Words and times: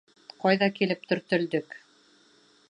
Ҡайҙа 0.45 0.69
килеп 0.79 1.05
төртөлдөк. 1.11 1.79